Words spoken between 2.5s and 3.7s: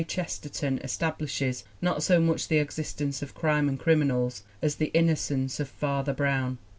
existence of crime